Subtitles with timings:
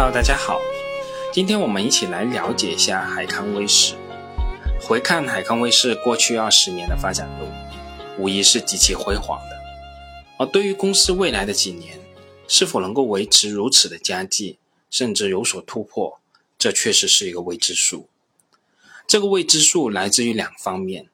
[0.00, 0.60] Hello，大家好，
[1.32, 3.96] 今天我们一起来了解一下海康威视。
[4.80, 7.48] 回看海康威视过去二十年的发展路，
[8.16, 9.58] 无疑是极其辉煌的。
[10.38, 11.98] 而对于公司未来的几年，
[12.46, 14.58] 是否能够维持如此的佳绩，
[14.88, 16.20] 甚至有所突破，
[16.56, 18.06] 这确实是一个未知数。
[19.04, 21.08] 这个未知数来自于两方面。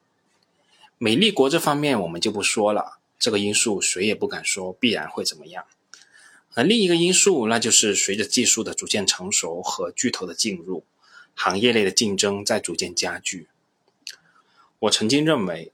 [0.99, 5.65] 美丽国这方面我们就不说了，这个因素谁也不敢说必然会怎么样。
[6.55, 10.85] 而另一个因素，那就是随着技术的逐渐成熟和巨头的进入，
[11.35, 13.49] 行业内的竞争在逐渐加剧。
[14.79, 15.73] 我曾经认为，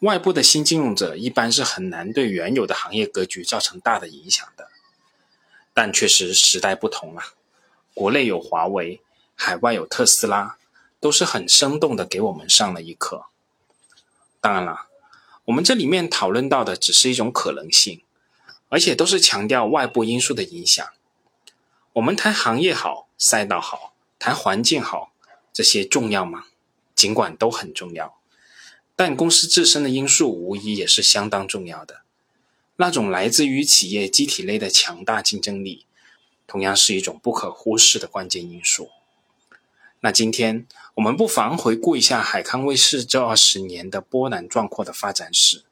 [0.00, 4.68] 外部的新进入者一般是很难对原有的行业格局造成大的影响的。
[5.74, 7.22] 但确实时代不同了，
[7.92, 9.00] 国内有华为，
[9.34, 10.56] 海外有特斯拉，
[11.00, 13.24] 都是很生动的给我们上了一课。
[14.40, 14.86] 当然了，
[15.46, 18.02] 我们这里面讨论到的只是一种可能性。
[18.72, 20.82] 而且都是强调外部因素的影响。
[21.92, 25.12] 我们谈行业好、赛道好，谈环境好，
[25.52, 26.46] 这些重要吗？
[26.94, 28.18] 尽管都很重要，
[28.96, 32.00] 但公司自身的因素无疑也是相当重要的。
[32.76, 35.84] 那种来自于企业机体内的强大竞争力，
[36.46, 38.88] 同样是一种不可忽视的关键因素。
[40.00, 45.62] 那今天我们不妨回顾一下海康威视这二十年的波澜壮阔的发展史，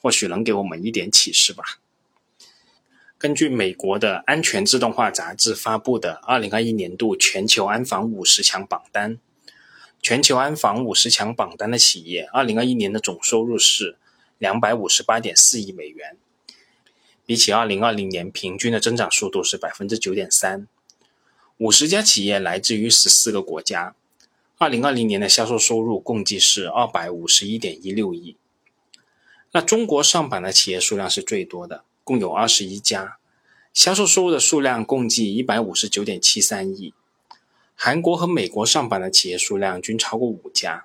[0.00, 1.80] 或许能给我们一点启示吧。
[3.22, 9.16] 根据美国的《安全自动化杂志》发布的2021年度全球安防五十强榜单，
[10.02, 13.96] 全球安防五十强榜单的企业2021年的总收入是
[14.40, 16.16] 258.4亿美元，
[17.24, 20.66] 比起2020年平均的增长速度是9.3%。
[21.58, 23.94] 五十家企业来自于十四个国家
[24.58, 28.36] ，2020年的销售收入共计是251.16亿。
[29.52, 31.84] 那中国上榜的企业数量是最多的。
[32.04, 33.18] 共有二十一家，
[33.72, 36.94] 销售收入的数量共计一百五十九点七三亿。
[37.74, 40.84] 韩国和美国上榜的企业数量均超过五家。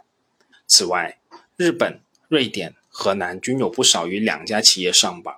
[0.66, 1.20] 此外，
[1.56, 5.38] 日本、瑞典、荷兰均有不少于两家企业上榜。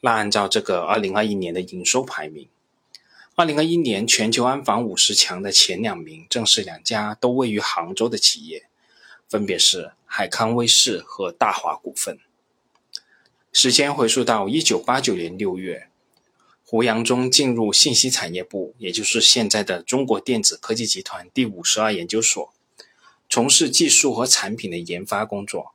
[0.00, 2.48] 那按照这个二零二一年的营收排名，
[3.34, 8.68] 二零二一年全球安防五十强的前两名正是两家都位于杭州的企业，
[9.28, 12.18] 分别是海康威视和大华股份。
[13.60, 15.88] 时间回溯到一九八九年六月，
[16.64, 22.54] 胡杨中进入信息产业部，也就是现在的中国电子科技集团第五十二研究所，
[23.28, 25.72] 从事技术和产品的研发工作。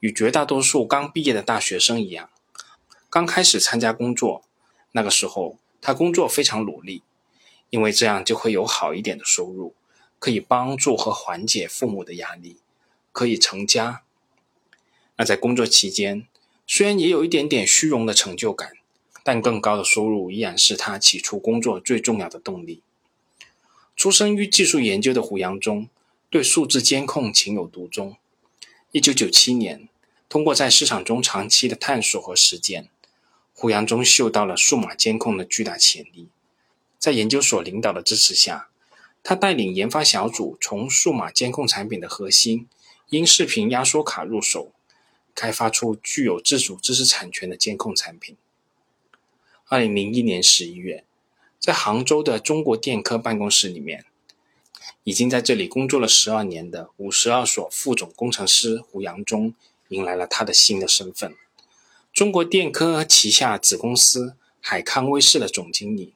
[0.00, 2.28] 与绝大多数刚毕业的大学生一样，
[3.08, 4.44] 刚开始参加工作，
[4.92, 7.02] 那个时候他工作非常努力，
[7.70, 9.74] 因为这样就会有好一点的收入，
[10.18, 12.58] 可以帮助和缓解父母的压力，
[13.10, 14.02] 可以成家。
[15.16, 16.26] 那在工作期间，
[16.66, 18.72] 虽然也有一点点虚荣的成就感，
[19.22, 22.82] 但更高的收入依然是他起初工作最重要的动力。
[23.96, 25.88] 出生于技术研究的胡杨中，
[26.30, 28.16] 对数字监控情有独钟。
[28.90, 29.88] 一九九七年，
[30.28, 32.88] 通过在市场中长期的探索和实践，
[33.54, 36.28] 胡杨中嗅到了数码监控的巨大潜力。
[36.98, 38.68] 在研究所领导的支持下，
[39.22, 42.66] 他带领研发小组从数码监控产品的核心
[43.10, 44.72] 音视频压缩卡入手。
[45.34, 48.36] 开发出具有自主知识产权的监控产品。
[49.66, 51.04] 二零零一年十一月，
[51.58, 54.04] 在杭州的中国电科办公室里面，
[55.02, 59.54] 已经在这里工作了十二年的五十二所副总工程师胡杨忠，
[59.88, 61.34] 迎来了他的新的身份——
[62.12, 66.14] 中国电科旗下子公司海康威视的总经理。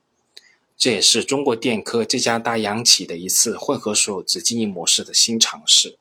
[0.76, 5.98] 这也是中国电科这家大央企的一次混合所有制经营模式的新尝试。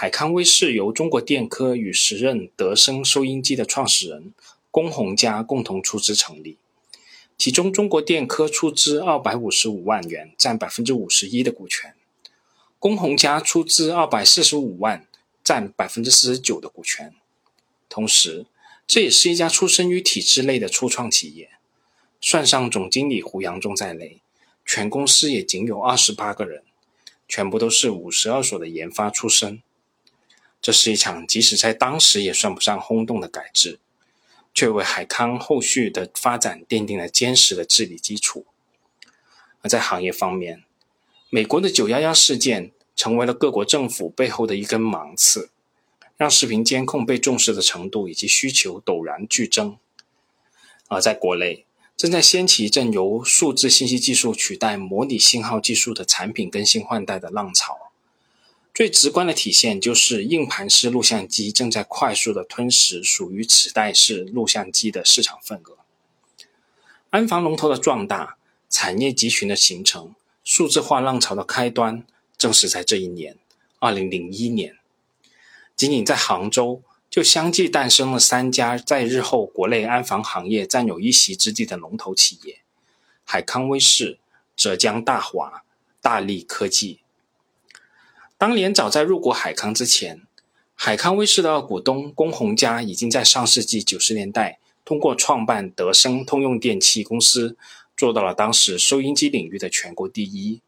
[0.00, 4.32] 海康威视由中国电科与时任德生收音机的创始人
[4.70, 6.56] 龚洪嘉共同出资成立，
[7.36, 11.90] 其中中国电科出资二百五十五万元，占百分之五十一的股权；
[12.78, 15.06] 龚洪嘉出资二百四十五万，
[15.44, 17.12] 占百分之四十九的股权。
[17.90, 18.46] 同时，
[18.86, 21.50] 这也是一家出身于体制内的初创企业，
[22.22, 24.22] 算上总经理胡杨忠在内，
[24.64, 26.62] 全公司也仅有二十八个人，
[27.28, 29.60] 全部都是五十二所的研发出身。
[30.62, 33.78] 这是一场即使在当时也算不上轰动的改制，
[34.52, 38.44] 却为海康后续的发展奠定了坚实的治理基础。
[39.62, 40.64] 而在行业方面，
[41.30, 45.50] 美国的九幺幺事件成为了各国政府背后的一根芒刺，
[46.16, 49.78] 让视频监控被重视的程度以及需求陡然剧增。
[50.88, 51.64] 而在国内，
[51.96, 57.89] 正在掀起一阵由数字信息技术取代模拟信号技术的产品更新换代的浪潮。
[58.72, 65.78] 最直观的体现就是硬盘式录像机正在快速的吞噬属于磁带式录像机的市场份额。
[67.10, 68.38] 安防龙头的壮大，
[68.70, 70.14] 产业集群的形成、
[70.44, 72.06] 数字化浪潮的开端，
[72.38, 73.36] 正是在这一年，
[73.80, 74.76] 二零零一年。
[75.74, 82.60] 仅仅在杭州，就相继诞生了三家在日后国内安防行业占有一席之地的龙头企业：
[83.24, 84.20] 海康威视、
[84.54, 85.64] 浙江大华、
[86.00, 86.99] 大力科技。
[88.40, 90.22] 当年早在入股海康之前，
[90.74, 97.58] 海康威视的股东龚洪家已经在上世纪九十年代通过创办德生通用电气公司，
[97.94, 100.62] 做到了当时收音机领域的全国第一，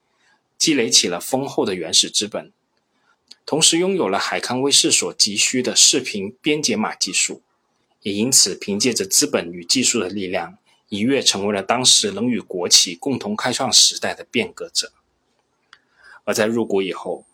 [0.59, 2.53] 积累起了丰厚的原始资本，
[3.47, 7.41] 同时拥有了海康威视所急需的视频编解码技术，
[8.03, 10.59] 也因此凭借着资本与技术的力量，
[10.91, 14.93] 一跃成为了当时能与国企共同开创时代的变革者。
[16.25, 17.25] 而在入股以后，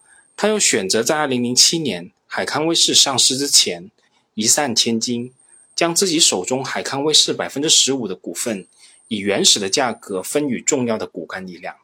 [0.40, 3.90] 他又选择在2007年海康威视上市之前，
[4.35, 5.35] 一散千金，
[5.75, 8.64] 将自己手中海康威视百分之十五的股份，
[9.08, 11.75] 以原始的价格分与重要的骨干力量。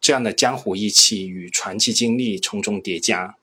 [0.00, 3.34] 这样的江湖义气与传奇经历重重叠加，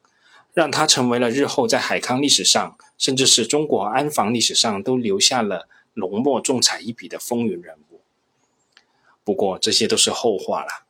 [0.54, 8.00] 让他成为了日后在海康历史上，甚至是中国安防历史上都留下了浓墨重彩一笔的风云人物。
[9.26, 10.86] 不过这些都是后话了。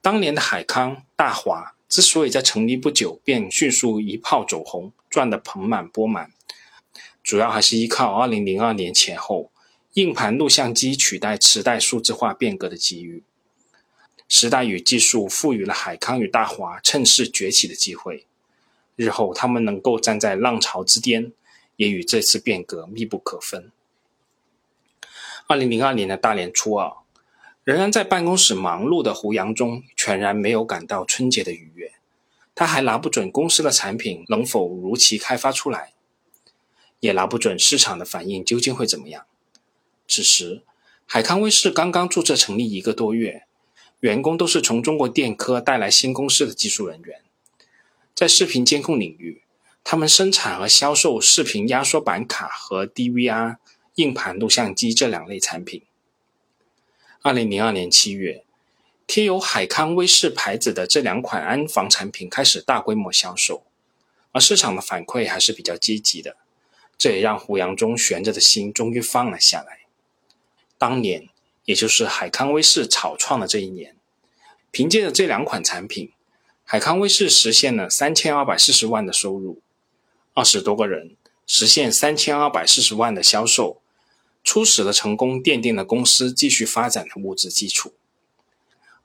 [0.00, 1.72] 当年的海康、大华。
[1.94, 6.32] 之所以在成立不久便迅速一炮走红，赚得盆满钵满，
[7.22, 9.52] 主要还是依靠2002年前后
[9.92, 13.22] 硬盘录像机取代磁带数字化变革的机遇。
[14.28, 18.26] 时代与技术赋予了海康与大华趁势崛起的机会，
[18.96, 21.30] 日后他们能够站在浪潮之巅，
[21.76, 23.70] 也与这次变革密不可分。
[25.46, 27.03] 2002年的大年初二。
[27.64, 31.92] 仍然在办公室忙碌的胡杨忠，全然没有感到春节的愉悦。
[32.54, 35.94] 他还拿不准公司的产品能否如期开发出来，
[37.00, 39.24] 也拿不准市场的反应究竟会怎么样。
[40.06, 40.62] 此时，
[41.06, 43.44] 海康威视刚刚注册成立一个多月，
[44.00, 47.22] 员工都是从中国电科带来新公司的技术人员，
[48.14, 49.42] 在视频监控领域，
[49.82, 53.56] 他们生产和销售视频压缩板卡和 DVR
[53.94, 55.82] 硬盘录像机这两类产品。
[57.24, 58.44] 二零零二年七月，
[59.06, 63.64] 贴有海康威视牌子的这两款安防产品开始大规模销售，
[64.32, 66.36] 而市场的反馈还是比较积极的，
[66.98, 69.86] 这也让胡杨忠悬着的心终于放了下来。
[70.76, 71.30] 当年，
[71.64, 73.96] 也就是海康威视草创的这一年，
[74.70, 76.12] 凭借着这两款产品，
[76.62, 79.62] 海康威视实现了三千二百四十万的收入，
[80.34, 81.16] 二十多个人
[81.46, 83.80] 实现三千二百四十万的销售。
[84.44, 87.94] 初始的成功奠定了公司继续发展的物质基础，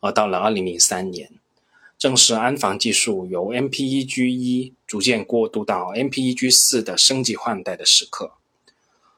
[0.02, 1.32] 而到了二零零三年，
[1.98, 8.34] 正是安防技术由 MPEG 一逐渐过渡到 MPEG 四的升级换代的时刻。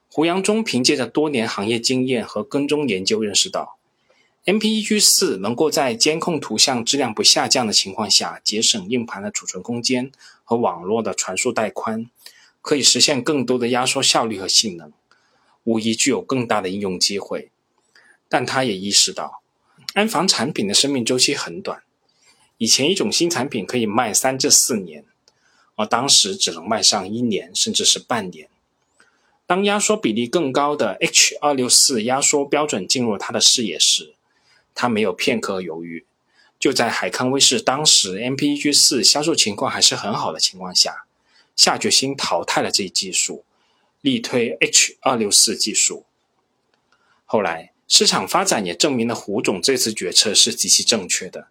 [0.10, 3.78] 胡杨中凭借着多年行业经验和跟踪研究，认识到
[4.46, 10.12] MPEG 四能够在监控图像质量不下降的情况下，节省硬盘的储存空间
[10.44, 12.10] 和网络的传输带宽，
[12.62, 14.94] 可以实现更多的压缩效率和性能。
[15.64, 17.52] 无疑具有更大的应用机会，
[18.28, 19.42] 但他也意识到，
[19.94, 21.84] 安防产品的生命周期很短。
[22.58, 25.04] 以前一种新产品可以卖三至四年，
[25.76, 28.48] 而当时只能卖上一年，甚至是半年。
[29.46, 34.14] 当压缩比例更高的 H 二六四压缩标准进入他的视野时，
[34.74, 36.06] 他没有片刻犹豫，
[36.58, 41.06] 就在海康威视当时 MPEG 四销售情况还是很好的情况下，
[41.56, 43.44] 下决心淘汰了这一技术。
[44.02, 46.06] 力推 H 二六四技术，
[47.24, 51.50] 后来市场发展也证明了胡总这次决策是极其正确的。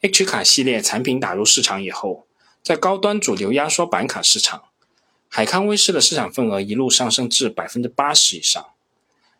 [0.00, 2.28] H 卡系列产品打入市场以后，
[2.62, 4.66] 在高端主流压缩板卡市场，
[5.28, 8.64] 海康威视的市场份额一路上升至百分之八十以上，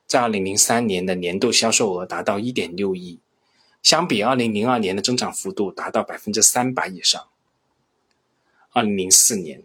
[0.08, 3.20] 在二零零三年的年度销售额达到一点六亿，
[3.84, 7.28] 相比二零零二年的增长幅度达到百分之三百以上。
[8.72, 9.62] 二零零四年。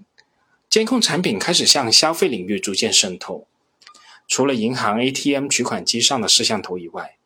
[0.71, 3.45] 监控产品开始向消费领域逐渐渗透。
[4.25, 7.17] 除了银行 ATM 取款机上的摄像头以外，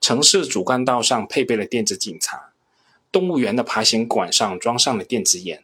[0.00, 2.50] 城市主干道上配备了电子警察，
[3.12, 5.62] 动物园的爬行馆上装上了电子眼，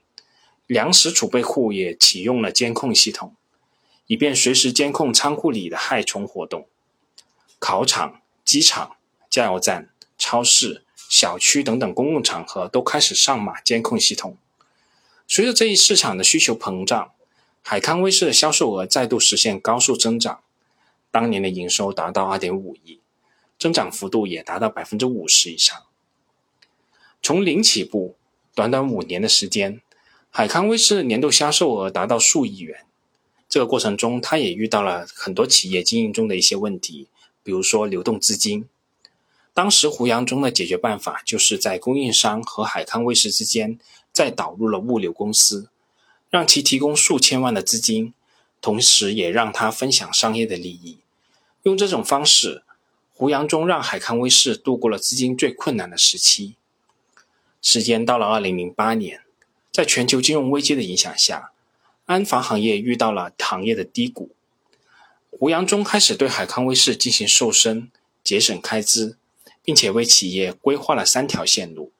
[0.68, 3.34] 粮食储备库也启用了监控系统，
[4.06, 6.68] 以便随时监控仓库里的害虫活动。
[7.58, 8.94] 考场、机场、
[9.28, 14.38] 加油站、超市、小区等等公共场合都开始上马监控系统。
[15.26, 17.10] 随着这一市场的需求膨胀，
[17.68, 20.44] 海康威视的销售额再度实现高速增长，
[21.10, 23.00] 当年的营收达到二点五亿，
[23.58, 25.76] 增长幅度也达到百分之五十以上。
[27.20, 28.14] 从零起步，
[28.54, 29.80] 短短五年的时间，
[30.30, 32.86] 海康威视年度销售额达到数亿元。
[33.48, 37.08] 这个过程中，他也遇到了很多企业经营中的一些问题，
[37.42, 38.68] 比如说流动资金。
[39.52, 43.76] 当时胡杨中的解决办法就是在供应商和海康威视之间
[44.12, 45.68] 再导入了物流公司，
[46.30, 48.12] 让其提供数千万的资金，
[48.60, 50.98] 同时也让他分享商业的利益。
[51.62, 52.62] 用这种方式，
[53.14, 56.56] 胡杨忠让海康威视度过了资金最困难的时期。
[57.62, 59.22] 时间到了二零零八年，
[59.72, 61.50] 在全球金融危机的影响下，
[62.04, 64.30] 安防行业遇到了行业的低谷。
[65.30, 67.90] 胡杨忠开始对海康威视进行瘦身、
[68.22, 69.16] 节省开支，
[69.62, 71.92] 并且为企业规划了三条线路：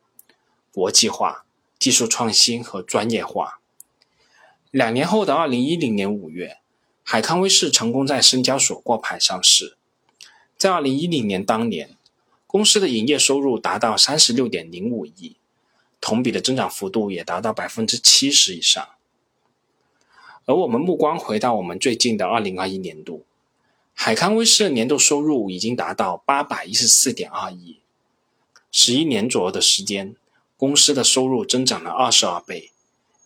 [0.72, 1.44] 国际化、
[1.78, 3.60] 技术创新和专业化。
[4.70, 6.58] 两年后的二零一零年五月。
[7.08, 9.76] 海康威视成功在深交所挂牌上市，
[10.58, 11.96] 在二零一零年当年，
[12.48, 15.36] 公司的营业收入达到三十六点零五亿，
[16.00, 18.84] 同比的增长幅度也达到百分之七十以上。
[20.46, 23.24] 而我们目光回到我们最近的二零二一年度，
[23.94, 27.78] 海康威视的年度收入已经达到八百一十四点二亿，
[28.72, 30.16] 十一年左右的时间，
[30.56, 32.72] 公司的收入增长了二十二倍，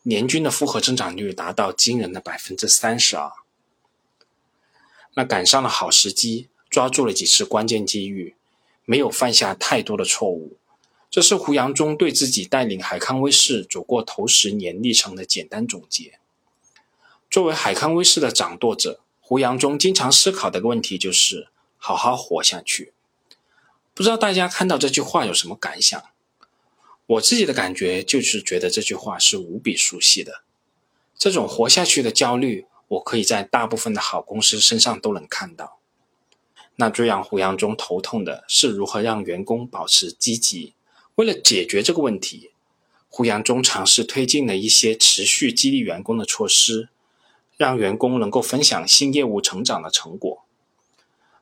[0.03, 3.31] 年均的复合增长率达到惊人的百分之三十二。
[5.15, 8.37] 那赶上了好时机，抓住了几次关键机遇，
[8.85, 10.57] 没有犯下太多的错误。
[11.11, 16.21] 这是胡杨忠对自己带领海康威视走过头十年历程的简单总结。
[17.29, 22.93] 作为海康威视的掌舵者，胡杨忠经常思考的问题就是好好活下去。
[23.93, 26.01] 不知道大家看到这句话有什么感想？
[27.11, 30.45] 我自己的感觉就是觉得这句话是无比熟悉的，
[31.19, 32.67] 这种活下去的焦虑。
[32.87, 35.79] 我可以在大部分的好公司身上都能看到。
[36.77, 40.75] 那最让胡杨忠头痛的是如何让员工保持积极。
[41.17, 42.53] 为了解决这个问题，
[43.09, 46.89] 胡杨忠尝试推进了一些持续激励员工的措施，
[47.57, 50.45] 让员工能够分享新业务成长的成果。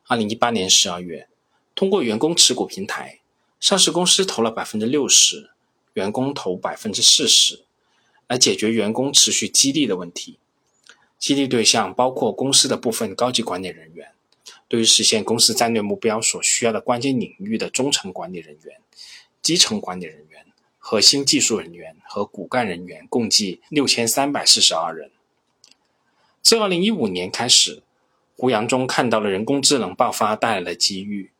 [0.06, 1.28] 二零一八年十二月，
[1.74, 3.20] 通过员工持股平台，
[3.58, 5.50] 上市公司投了百分之六十，
[5.98, 7.64] 员工投百分之四十，
[8.28, 10.38] 来解决员工持续激励的问题。
[11.18, 14.12] 激励对象包括公司的部分高级管理人员，
[14.68, 18.80] 对于实现公司战略目标所需要的关键领域的中层管理人员、
[19.42, 20.46] 基层管理人员、
[20.78, 25.10] 核心技术人员和骨干人员，共计六千三百四十二人。
[26.40, 27.82] 自二零一五年开始，
[28.36, 31.32] 胡杨中看到了人工智能爆发带来的机遇，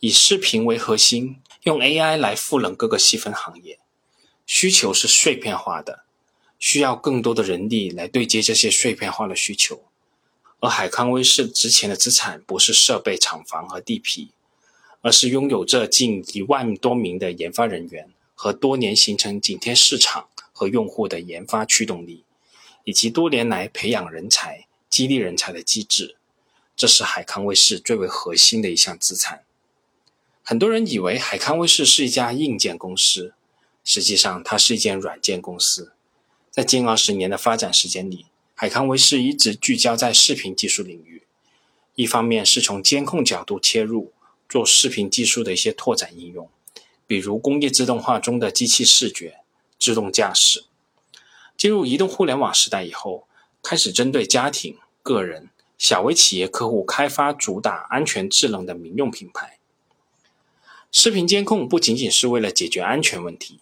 [0.00, 3.78] 以视频为核心，用 AI 来赋能各个细分行业，
[4.46, 6.04] 需求是碎片化的。
[6.58, 9.84] 需要更多的人力来对接这些碎片化的需求，
[10.60, 14.30] 而海康威视值钱的资产不是设备、厂房和地皮，
[15.02, 22.24] 而是拥有这近一万多名的研发人员和多年形成紧贴市场和用户的研发驱动力，
[22.84, 26.16] 以及多年来培养人才、激励人才的机制。
[26.74, 29.44] 这是海康威视最为核心的一项资产。
[30.42, 33.34] 很多人以为海康威视是一家硬件公司，
[33.84, 35.92] 实际上它是一间软件公司。
[36.50, 41.22] 在近二十年的发展时间里，海康威视一直聚焦在视频技术领域。
[41.94, 44.12] 一方面是从监控角度切入，
[44.48, 46.48] 做视频技术的一些拓展应用，
[47.06, 49.40] 比如工业自动化中的机器视觉、
[49.78, 50.64] 自动驾驶。
[51.56, 53.28] 进入移动互联网时代以后，
[53.62, 59.58] 开始针对家庭、个人、小微企业客户开发主打安全智能的民用品牌。
[60.90, 63.60] 视频监控不仅仅是为了解决安全问题，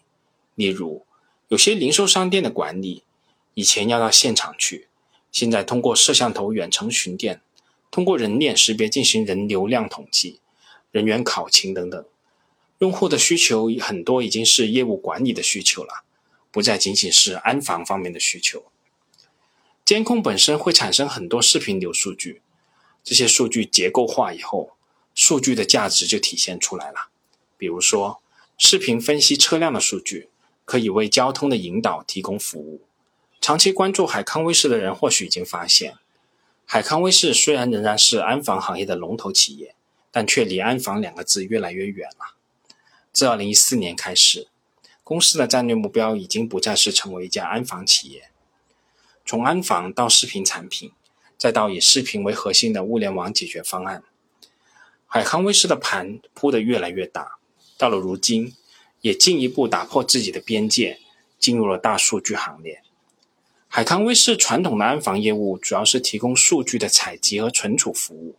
[0.54, 1.06] 例如。
[1.48, 3.02] 有些零售商店的管理，
[3.52, 4.88] 以前要到现场去，
[5.30, 7.42] 现在通过摄像头远程巡店，
[7.90, 10.40] 通过人脸识别进行人流量统计、
[10.90, 12.02] 人员考勤等等。
[12.78, 16.04] 用户的需求很多已经是业务管理的需求了，
[16.50, 18.64] 不再仅仅是安防方面的需求。
[19.84, 22.40] 监控本身会产生很多视频流数据，
[23.04, 24.70] 这些数据结构化以后，
[25.14, 27.10] 数据的价值就体现出来了。
[27.58, 28.22] 比如说，
[28.56, 30.30] 视频分析车辆的数据。
[30.64, 32.82] 可以为交通的引导提供服务。
[33.40, 35.96] 长期关注海康威视的人或许已经发现，
[36.64, 39.74] 海康威视虽然仍然是安防行业的龙头企业，
[40.12, 42.36] 但却离“安防”两个字越来越远了。
[43.12, 44.46] 自2014年开始，
[45.02, 48.30] 公司的战略目标已经不再是成为一家安防企业。
[49.26, 50.92] 从安防到视频产品，
[51.36, 54.04] 再到以视频为核心的物联网解决方案，
[55.06, 57.38] 海康威视的盘铺得越来越大。
[57.76, 58.54] 到了如今。
[59.02, 60.98] 也进一步打破自己的边界，
[61.38, 62.82] 进入了大数据行列。
[63.68, 68.36] 海康威视传统的安防业务主要是提供数据的采集和存储服务。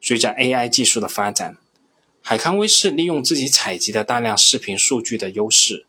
[0.00, 1.56] 随着 AI 技术的发展，
[2.20, 5.86] 海康威视利用自己采集的大量视频数据的优势，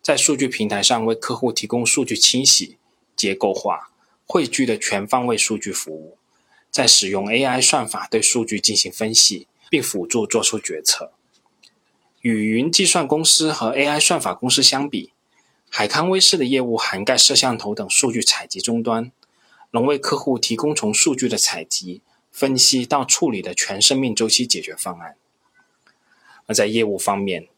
[0.00, 2.76] 在数据平台上为客户提供数据清洗、
[3.16, 3.90] 结构化、
[4.26, 6.16] 汇聚的全方位数据服务，
[6.70, 11.12] 再使用 AI 算法对数据进行分析，并辅助做出决策。
[12.20, 15.12] 与云计算公司和 AI 算法公司相比，
[15.70, 19.10] 海康威视的业务涵盖摄像头等数据采集终端，
[19.70, 25.16] 能为客户提供从数据的采集、分析到处理的全生命周期解决方案。
[26.44, 27.48] 而在业务方面，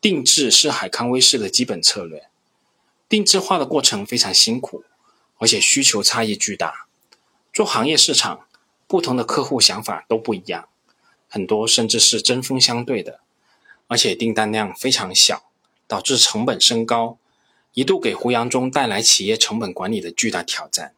[0.00, 2.28] 定制是海康威视的基本策略。
[3.08, 4.84] 定制化的过程非常辛苦，
[5.38, 6.86] 而且需求差异巨大。
[7.52, 8.46] 做行业市场，
[8.86, 10.68] 不同的客户想法都不一样，
[11.28, 13.20] 很多甚至是针锋相对的，
[13.86, 15.44] 而且订单量非常小，
[15.86, 17.18] 导致成本升高，
[17.72, 20.94] 一度给胡杨中带来企业成本管理的巨大挑战。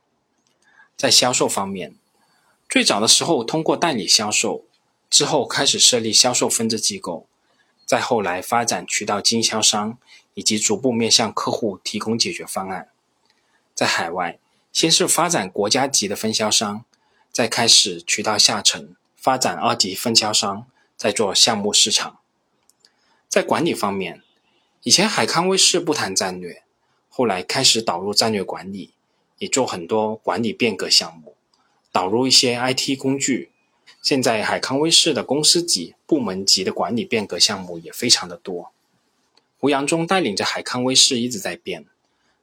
[0.96, 1.94] 在销售方面，
[2.68, 4.64] 最早的时候通过代理销售，
[5.10, 7.26] 之后开始设立销售分支机构，
[7.84, 9.98] 再后来发展渠道经销商。
[10.36, 12.88] 以及逐步面向客户提供解决方案。
[13.74, 14.38] 在海外，
[14.70, 16.84] 先是发展国家级的分销商，
[17.32, 22.18] 再开始渠道下沉，发展二级分销商，再做项目市场。
[23.36, 24.22] 在管理方面，
[24.82, 26.62] 以前海康威视不谈战略，
[27.10, 28.94] 后来开始导入战略管理，
[29.36, 31.36] 也做很多管理变革项目，
[31.92, 33.50] 导入一些 IT 工具。
[34.00, 38.72] 现在海康威视的公司级、部门级的管理变革项目也非常的多。
[39.58, 41.84] 胡杨忠带领着海康威视一直在变，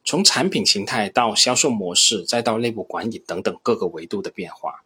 [0.05, 4.83] 从产品形态到销售模式，再到内部管理等等各个维度的变化。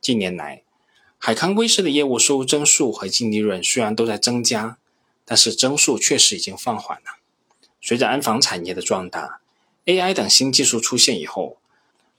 [0.00, 0.62] 近年来，
[1.18, 4.78] 海康威视的业务收入增速和净利润虽然都在增加，
[5.24, 7.18] 但是增速确实已经放缓了。
[7.80, 9.40] 随着安防产业的壮大
[9.86, 11.58] ，AI 等新技术出现以后，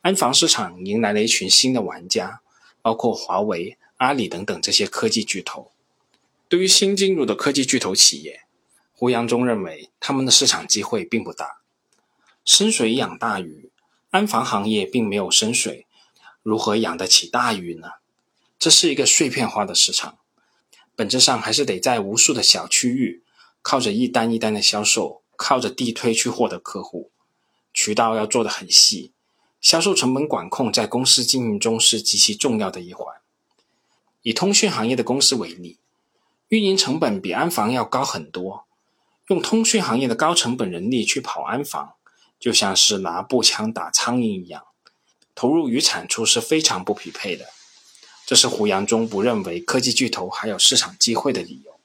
[0.01, 2.41] 安防市场迎来了一群新的玩家，
[2.81, 5.71] 包括华为、阿里等等这些科技巨头。
[6.49, 8.41] 对于新进入的科技巨头企业，
[8.91, 11.61] 胡杨忠认为，他们的市场机会并不大。
[12.45, 13.71] 深水养大鱼，
[14.11, 15.87] 安防行业并没有深水，
[16.41, 17.87] 如何养得起大鱼呢？
[18.59, 20.19] 这是一个碎片化的市场，
[20.95, 23.23] 本质上还是得在无数的小区域，
[23.61, 27.11] 靠着一单一单的销售，靠着地推去获得客户，
[27.73, 29.11] 渠道要做得很细，
[29.59, 33.15] 销售成本管控在公司经营中是极其重要的一环。
[34.21, 35.79] 以通讯行业的公司为例，
[36.49, 38.65] 运营成本比安防要高很多。
[39.27, 41.93] 用通讯行业的高成本人力去跑安防，
[42.39, 44.63] 就像是拿步枪打苍蝇一样，
[45.33, 47.47] 投入与产出是非常不匹配的。
[48.25, 51.79] 这是胡杨中不认为科技巨头还有市场机会的理由。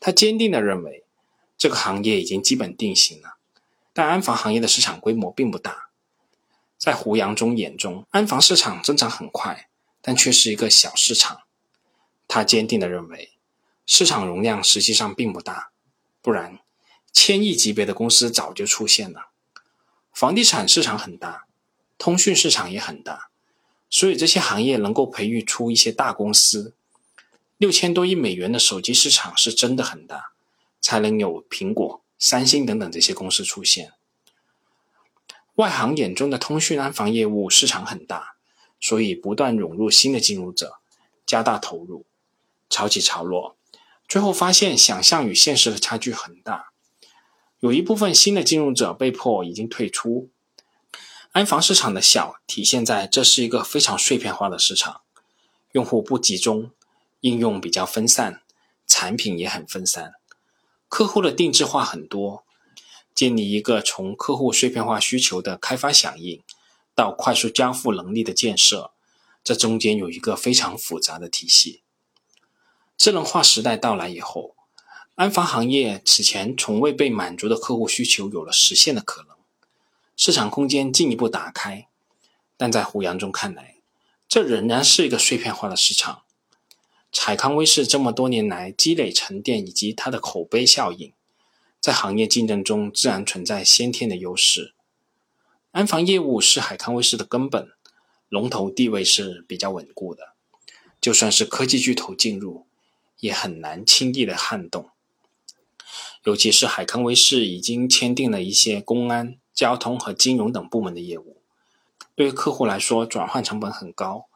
[0.00, 1.04] 他坚定地认为，
[1.56, 3.36] 这个行业已经基本定型了，
[3.92, 5.90] 但安防行业的市场规模并不大。
[6.76, 9.68] 在胡杨中眼中，安防市场增长很快，
[10.00, 11.42] 但却是一个小市场。
[12.26, 13.32] 他坚定地认为，
[13.86, 15.70] 市场容量实际上并不大。
[16.20, 16.58] 不然，
[17.12, 19.28] 千亿级别的公司早就出现了。
[20.12, 21.46] 房地产市场很大，
[21.98, 23.30] 通讯市场也很大，
[23.92, 26.74] 所以这些行业能够培育出一些大公司。
[27.58, 30.32] 六千多亿美元的手机市场是真的很大，
[30.80, 33.92] 才能有苹果、三星等等这些公司出现。
[35.56, 38.36] 外行眼中的通讯安防业务市场很大，
[38.80, 40.78] 所以不断涌入新的进入者，
[41.26, 42.06] 加大投入，
[42.70, 43.56] 潮起潮落。
[44.08, 46.72] 最后发现，想象与现实的差距很大，
[47.60, 50.30] 有一部分新的进入者被迫已经退出。
[51.32, 55.00] 安防市场的小，体现在这是一个非常碎片化的市场，
[55.72, 56.72] 用户不集中，
[57.20, 58.42] 应用比较分散，
[58.86, 60.12] 产品也很分散，
[60.88, 62.44] 客户的定制化很多，
[63.14, 66.42] 建立一个从客户碎片化需求的开发响应
[66.94, 68.90] 到快速交付能力的建设，
[69.42, 71.80] 这中间有一个非常复杂的体系。
[72.98, 74.54] 智能化时代到来以后，
[75.14, 79.31] 安防行业此前从未被满足的客户需求有了实现的可能，
[80.16, 81.88] 市场空间进一步打开。
[82.56, 83.76] 但在胡杨中看来，
[84.28, 86.22] 这仍然是一个碎片化的市场。
[87.12, 91.12] 海康威视这么多年来积累沉淀以及它的口碑效应，
[91.80, 94.74] 在行业竞争中自然存在先天的优势。
[95.72, 97.72] 安防业务是海康威视的根本，
[98.28, 100.34] 龙头地位是比较稳固的，
[101.00, 102.66] 就算是科技巨头进入。
[103.20, 104.90] 也很难轻易的撼动，
[106.24, 111.36] 尤其是海康威视已经签订了一些公安、交通和金融等部门的业务，
[112.14, 114.26] 对于客户来说转换成本很高。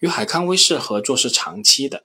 [0.00, 2.04] 与海康威视合作是长期的，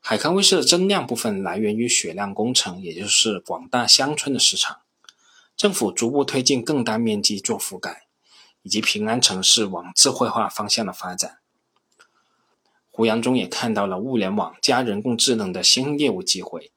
[0.00, 4.78] 海康威视的增量部分来源于雪量工程，也就是广大乡村的市场，
[5.56, 8.06] 政府逐步推进更大面积做覆盖，
[8.62, 11.38] 以及平安城市往智慧化方向的发展。
[12.90, 16.72] 胡杨中也看到了物联网加人工智能的新业务机会，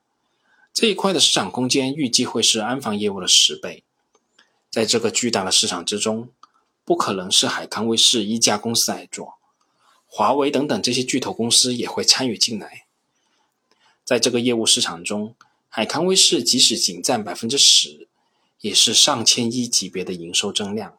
[0.74, 3.84] 这一块的市场空间预计会是安防业务的十倍。
[4.72, 6.30] 在这个巨大的市场之中，
[6.86, 9.34] 不可能是海康威视一家公司来做，
[10.08, 12.86] 华为等等这些巨头公司也会参与进来。
[14.06, 15.36] 在这个业务市场中，
[15.68, 18.08] 海康威视即使仅占百分之十，
[18.62, 20.98] 也是上千亿级别的营收增量。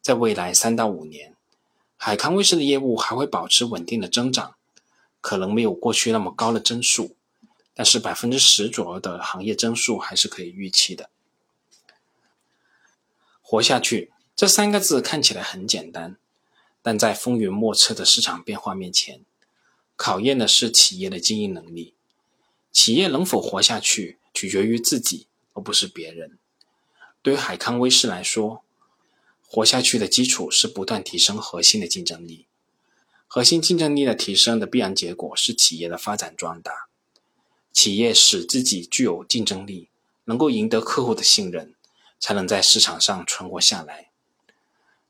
[0.00, 1.34] 在未来三到五年，
[1.96, 4.54] 海康威视的业务还会保持稳定的增长，
[5.20, 7.16] 可能没有过去那么高的增速，
[7.74, 11.10] 但是百分之十左右的行业增速还是可以预期的。
[13.50, 16.16] 活下去这三个字看起来很简单，
[16.82, 19.22] 但在风云莫测的市场变化面前，
[19.96, 21.94] 考验的是企业的经营能力。
[22.70, 26.38] 企业能否活下去，取决于自己，而不是别人。
[27.22, 28.62] 对于海康威视来说，
[29.44, 32.46] 活下去的基础是不断提升核心的竞争力，
[33.26, 36.86] 核心竞争力的提升的必然结果是企业的发展壮大。
[37.72, 39.88] 企业使自己具有竞争力，
[40.26, 41.74] 能够赢得客户的信任，
[42.20, 44.10] 才能在市场上存活下来。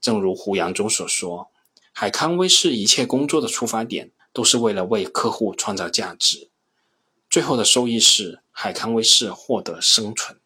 [0.00, 1.50] 正如胡杨中所说，
[1.92, 6.48] 海康威视一切工作的出发点都是为了为客户创造价值，
[7.28, 10.38] 最后的收益是海康威视获得生存。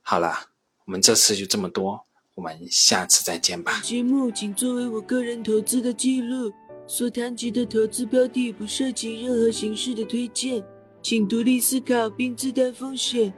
[0.00, 0.48] 好了，
[0.86, 2.06] 我们这次就这么多。
[2.34, 3.82] 我们下次再见吧。
[3.82, 6.50] 节目仅作为我个人投资的记录，
[6.86, 10.64] 所谈及的投资标的不涉及任何形式的推荐，
[11.02, 13.32] 请独立思考并自担风险。